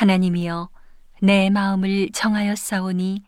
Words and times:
하나님이여 0.00 0.70
내 1.20 1.50
마음을 1.50 2.08
정하여 2.12 2.56
싸우니 2.56 3.22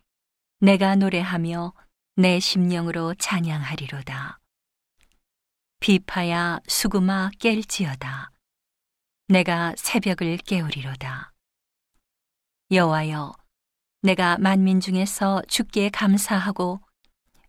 내가 0.61 0.97
노래하며 0.97 1.75
내 2.17 2.41
심령으로 2.41 3.15
찬양하리로다. 3.17 4.39
비파야 5.81 6.61
수구마 6.67 7.29
깰지어다. 7.39 8.31
내가 9.29 9.75
새벽을 9.77 10.39
깨우리로다. 10.39 11.35
여호와여 12.71 13.35
내가 14.01 14.39
만민 14.39 14.81
중에서 14.81 15.43
주께 15.49 15.91
감사하고 15.91 16.81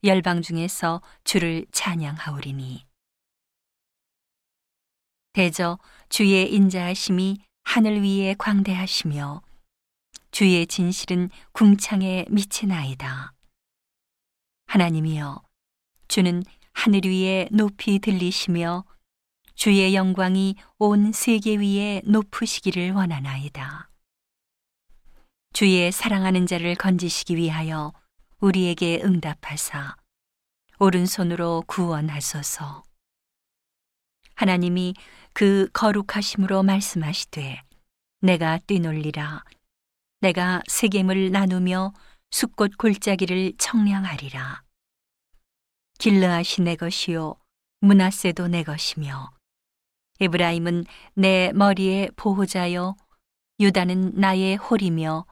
열방 0.03 0.41
중에서 0.41 1.01
주를 1.23 1.65
찬양하오리니 1.71 2.85
대저 5.31 5.79
주의 6.09 6.53
인자하심이 6.53 7.37
하늘 7.63 8.03
위에 8.03 8.35
광대하시며 8.37 9.41
주의 10.31 10.65
진실은 10.67 11.29
궁창에 11.51 12.25
미치나이다. 12.29 13.33
하나님이여 14.67 15.41
주는 16.07 16.43
하늘 16.73 17.01
위에 17.05 17.47
높이 17.51 17.99
들리시며 17.99 18.83
주의 19.55 19.95
영광이 19.95 20.55
온 20.79 21.11
세계 21.11 21.55
위에 21.55 22.01
높으시기를 22.05 22.91
원하나이다. 22.91 23.89
주의 25.53 25.91
사랑하는 25.91 26.47
자를 26.47 26.75
건지시기 26.75 27.35
위하여 27.35 27.93
우리에게 28.39 29.01
응답하사 29.03 29.95
오른손으로 30.79 31.63
구원하소서. 31.67 32.83
하나님이 34.35 34.93
그 35.33 35.67
거룩하심으로 35.73 36.63
말씀하시되 36.63 37.61
내가 38.21 38.59
뛰놀리라. 38.67 39.43
내가 40.21 40.61
세겜을 40.67 41.31
나누며 41.31 41.93
숲꽃 42.31 42.77
골짜기를 42.77 43.53
청량하리라. 43.57 44.63
길르앗이 45.99 46.63
내 46.63 46.75
것이요 46.75 47.35
문하세도 47.81 48.47
내 48.47 48.63
것이며 48.63 49.31
에브라임은 50.19 50.85
내 51.15 51.51
머리의 51.53 52.11
보호자요 52.15 52.95
유다는 53.59 54.13
나의 54.15 54.55
홀이며 54.55 55.25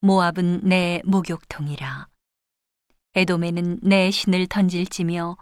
모압은 0.00 0.60
내 0.62 1.02
목욕통이라. 1.04 2.08
에돔에는 3.14 3.80
내 3.82 4.10
신을 4.10 4.46
던질지며 4.46 5.36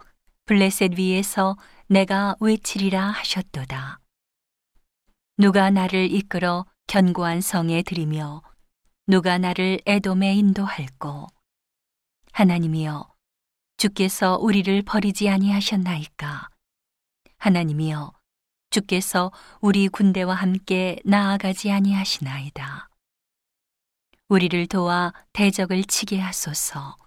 블레셋 0.45 0.97
위에서 0.97 1.57
내가 1.89 2.35
외치리라 2.41 3.01
하셨도다. 3.11 4.01
누가 5.37 5.69
나를 5.69 6.11
이끌어 6.11 6.65
견고한 6.87 7.39
성에 7.39 7.81
들이며 7.81 8.41
누가 9.07 9.37
나를 9.37 9.79
에돔에 9.85 10.33
인도할꼬? 10.35 11.27
하나님이여 12.33 13.09
주께서 13.77 14.35
우리를 14.35 14.81
버리지 14.81 15.29
아니하셨나이까? 15.29 16.49
하나님이여 17.37 18.11
주께서 18.69 19.31
우리 19.61 19.87
군대와 19.87 20.35
함께 20.35 20.99
나아가지 21.05 21.71
아니하시나이다. 21.71 22.89
우리를 24.27 24.67
도와 24.67 25.13
대적을 25.31 25.85
치게 25.85 26.19
하소서. 26.19 26.97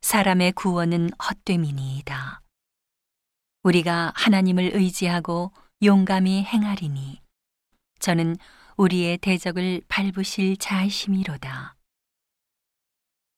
사람의 0.00 0.52
구원은 0.52 1.10
헛됨이니이다 1.22 2.42
우리가 3.68 4.12
하나님을 4.14 4.70
의지하고 4.74 5.52
용감히 5.82 6.42
행하리니 6.42 7.20
저는 7.98 8.36
우리의 8.78 9.18
대적을 9.18 9.82
밟으실 9.88 10.56
자이심이로다. 10.56 11.77